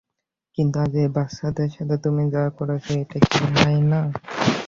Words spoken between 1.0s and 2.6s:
এই বাচ্চাদের সাথে তুমি যা